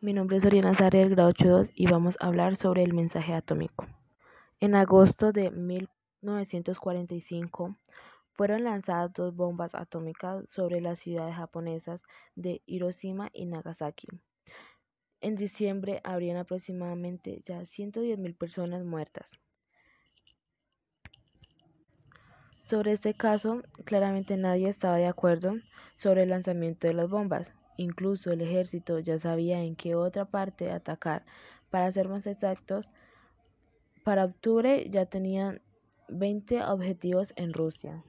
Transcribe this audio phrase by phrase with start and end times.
[0.00, 3.34] Mi nombre es Oriana Sarri del grado 82 y vamos a hablar sobre el mensaje
[3.34, 3.84] atómico.
[4.60, 7.76] En agosto de 1945
[8.30, 12.00] fueron lanzadas dos bombas atómicas sobre las ciudades japonesas
[12.36, 14.06] de Hiroshima y Nagasaki.
[15.20, 19.28] En diciembre habrían aproximadamente ya 110.000 personas muertas.
[22.60, 25.56] Sobre este caso, claramente nadie estaba de acuerdo
[25.96, 27.52] sobre el lanzamiento de las bombas.
[27.78, 31.24] Incluso el ejército ya sabía en qué otra parte atacar.
[31.70, 32.90] Para ser más exactos,
[34.02, 35.62] para octubre ya tenían
[36.08, 38.02] 20 objetivos en Rusia.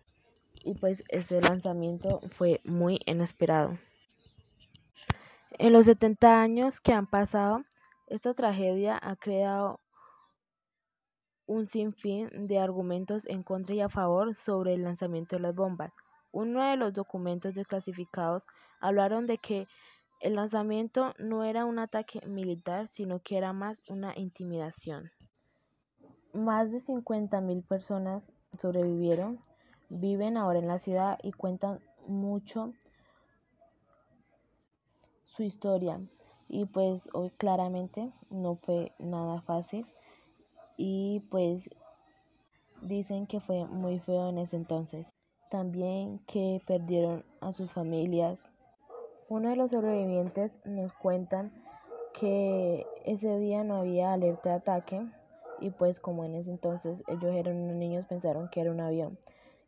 [0.63, 3.77] Y pues ese lanzamiento fue muy inesperado.
[5.52, 7.63] En los 70 años que han pasado,
[8.07, 9.79] esta tragedia ha creado
[11.45, 15.93] un sinfín de argumentos en contra y a favor sobre el lanzamiento de las bombas.
[16.31, 18.41] Uno de los documentos desclasificados
[18.79, 19.67] hablaron de que
[20.19, 25.11] el lanzamiento no era un ataque militar, sino que era más una intimidación.
[26.34, 28.23] Más de 50.000 personas
[28.57, 29.39] sobrevivieron,
[29.89, 32.73] viven ahora en la ciudad y cuentan mucho
[35.26, 36.01] su historia.
[36.48, 39.85] Y pues hoy claramente no fue nada fácil
[40.77, 41.70] y pues
[42.82, 45.07] dicen que fue muy feo en ese entonces.
[45.49, 48.51] También que perdieron a sus familias.
[49.30, 51.52] Uno de los sobrevivientes nos cuentan
[52.13, 55.08] que ese día no había alerta de ataque
[55.60, 59.20] y pues como en ese entonces ellos eran unos niños pensaron que era un avión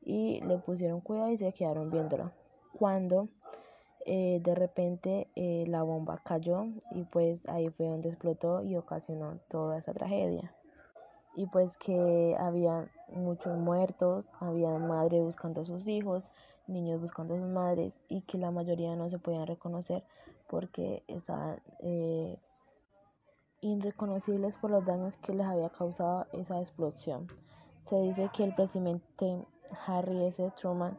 [0.01, 2.31] y le pusieron cuidado y se quedaron viéndolo.
[2.73, 3.27] Cuando
[4.07, 9.37] eh, de repente eh, la bomba cayó y pues ahí fue donde explotó y ocasionó
[9.47, 10.55] toda esa tragedia
[11.35, 16.23] y pues que había muchos muertos, había madres buscando a sus hijos,
[16.67, 20.03] niños buscando a sus madres y que la mayoría no se podían reconocer
[20.47, 22.37] porque estaban eh,
[23.61, 27.27] irreconocibles por los daños que les había causado esa explosión.
[27.85, 29.45] Se dice que el presidente
[29.85, 30.51] Harry S.
[30.55, 30.97] Truman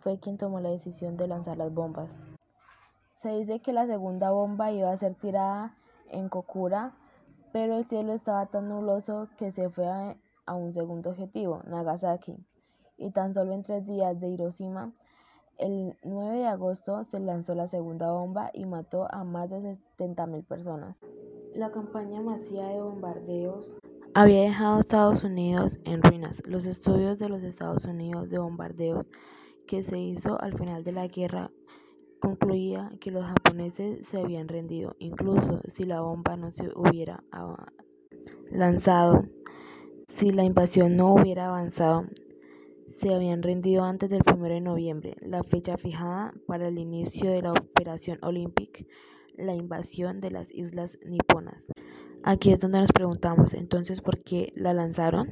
[0.00, 2.14] fue quien tomó la decisión de lanzar las bombas.
[3.22, 5.74] Se dice que la segunda bomba iba a ser tirada
[6.10, 6.94] en Kokura,
[7.52, 12.36] pero el cielo estaba tan nubloso que se fue a, un segundo objetivo, Nagasaki,
[12.98, 14.92] y tan solo en tres días de Hiroshima,
[15.56, 20.44] el 9 de agosto se lanzó la segunda bomba y mató a más de 70.000
[20.44, 20.96] personas.
[21.54, 23.76] La campaña masiva de bombardeos
[24.14, 26.42] había dejado a Estados Unidos en ruinas.
[26.46, 29.08] Los estudios de los Estados Unidos de bombardeos
[29.66, 31.50] que se hizo al final de la guerra
[32.20, 37.22] concluía que los japoneses se habían rendido, incluso si la bomba no se hubiera
[38.50, 39.24] lanzado,
[40.08, 42.04] si la invasión no hubiera avanzado,
[42.98, 47.42] se habían rendido antes del 1 de noviembre, la fecha fijada para el inicio de
[47.42, 48.84] la Operación Olympic,
[49.36, 51.70] la invasión de las islas niponas.
[52.24, 55.28] Aquí es donde nos preguntamos entonces por qué la lanzaron.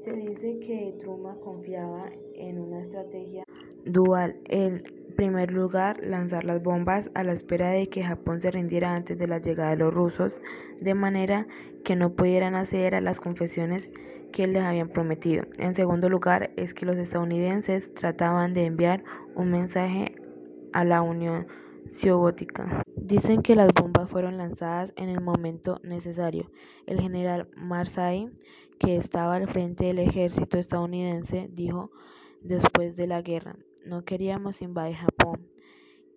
[0.00, 3.44] Se dice que Truman confiaba en una estrategia
[3.84, 4.40] dual.
[4.46, 4.82] El
[5.14, 9.28] primer lugar, lanzar las bombas a la espera de que Japón se rindiera antes de
[9.28, 10.32] la llegada de los rusos,
[10.80, 11.46] de manera
[11.84, 13.88] que no pudieran acceder a las confesiones
[14.32, 15.44] que les habían prometido.
[15.58, 19.04] En segundo lugar, es que los estadounidenses trataban de enviar
[19.34, 20.14] un mensaje
[20.72, 21.46] a la Unión
[21.98, 22.82] Soviética.
[22.96, 26.50] Dicen que las bombas fueron lanzadas en el momento necesario.
[26.86, 28.30] El general Marsay,
[28.78, 31.90] que estaba al frente del ejército estadounidense, dijo
[32.40, 35.46] después de la guerra, no queríamos invadir Japón,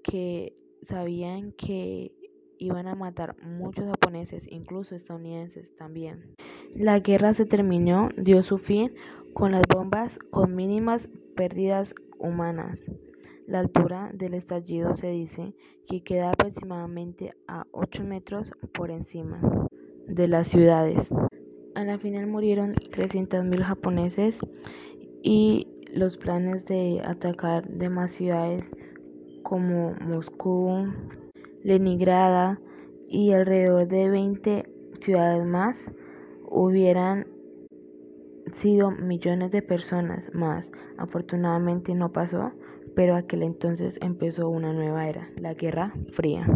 [0.04, 2.14] que sabían que
[2.58, 6.36] iban a matar muchos japoneses, incluso estadounidenses también.
[6.76, 8.92] La guerra se terminó, dio su fin
[9.34, 12.82] con las bombas con mínimas pérdidas humanas.
[13.48, 15.54] La altura del estallido se dice
[15.88, 19.40] que queda aproximadamente a 8 metros por encima
[20.06, 21.14] de las ciudades.
[21.76, 24.40] A la final murieron 300.000 japoneses
[25.24, 28.70] y los planes de atacar demás ciudades
[29.44, 30.92] como Moscú,
[31.64, 32.60] Leningrada
[33.08, 34.70] y alrededor de 20
[35.00, 35.78] ciudades más
[36.56, 37.28] hubieran
[38.54, 40.70] sido millones de personas más.
[40.98, 42.54] Afortunadamente no pasó,
[42.96, 46.48] pero aquel entonces empezó una nueva era, la Guerra Fría.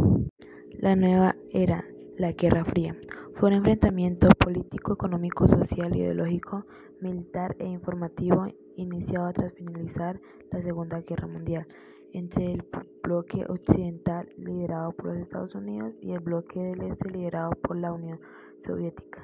[0.71, 1.83] La nueva era,
[2.17, 2.95] la Guerra Fría,
[3.35, 6.65] fue un enfrentamiento político, económico, social, ideológico,
[7.01, 8.47] militar e informativo
[8.77, 10.19] iniciado tras finalizar
[10.51, 11.67] la Segunda Guerra Mundial
[12.13, 12.65] entre el
[13.03, 17.91] bloque occidental liderado por los Estados Unidos y el bloque del este liderado por la
[17.91, 18.19] Unión
[18.65, 19.23] Soviética.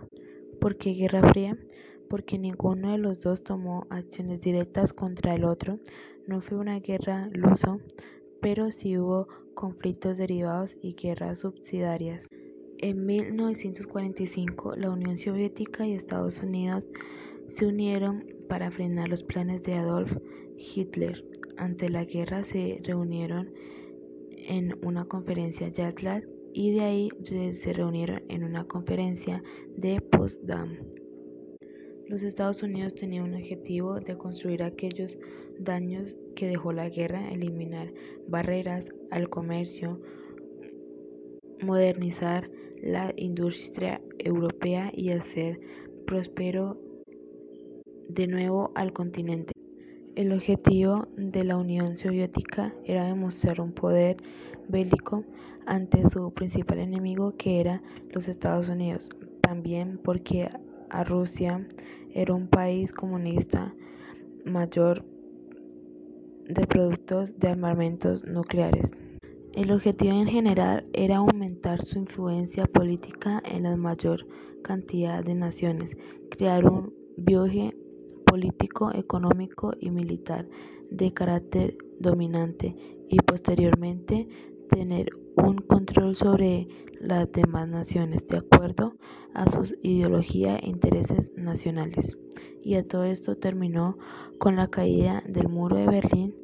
[0.66, 1.56] ¿Por qué Guerra Fría?
[2.10, 5.78] Porque ninguno de los dos tomó acciones directas contra el otro.
[6.26, 7.80] No fue una guerra luso,
[8.42, 12.26] pero sí hubo conflictos derivados y guerras subsidiarias.
[12.80, 16.88] En 1945, la Unión Soviética y Estados Unidos
[17.50, 20.18] se unieron para frenar los planes de Adolf
[20.58, 21.24] Hitler.
[21.58, 23.54] Ante la guerra se reunieron
[24.32, 26.24] en una conferencia Yalta
[26.56, 27.10] y de ahí
[27.52, 29.44] se reunieron en una conferencia
[29.76, 30.78] de Potsdam.
[32.08, 35.18] Los Estados Unidos tenían un objetivo de construir aquellos
[35.60, 37.94] daños que dejó la guerra, eliminar
[38.30, 40.00] barreras al comercio,
[41.62, 42.50] modernizar
[42.82, 45.60] la industria europea y hacer
[46.08, 46.80] próspero
[48.08, 49.55] de nuevo al continente.
[50.16, 54.16] El objetivo de la Unión Soviética era demostrar un poder
[54.70, 55.26] bélico
[55.66, 57.82] ante su principal enemigo que era
[58.14, 59.10] los Estados Unidos,
[59.42, 60.50] también porque
[60.90, 61.68] a Rusia
[62.14, 63.76] era un país comunista
[64.46, 65.04] mayor
[66.48, 68.92] de productos de armamentos nucleares.
[69.52, 74.26] El objetivo en general era aumentar su influencia política en la mayor
[74.64, 75.98] cantidad de naciones,
[76.30, 77.76] crear un viaje
[78.36, 80.46] político, económico y militar
[80.92, 82.76] de carácter dominante
[83.08, 84.28] y posteriormente
[84.70, 86.68] tener un control sobre
[87.00, 88.98] las demás naciones de acuerdo
[89.34, 92.18] a su ideología e intereses nacionales.
[92.62, 93.98] Y a todo esto terminó
[94.38, 96.36] con la caída del muro de Berlín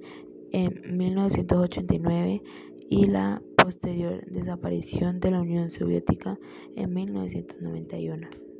[0.53, 2.41] en 1989
[2.89, 6.39] y la posterior desaparición de la Unión Soviética
[6.77, 8.41] en 1991.